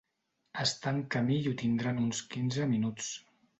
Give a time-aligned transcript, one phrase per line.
[0.63, 3.15] Està en camí i ho tindrà en uns quinze minuts.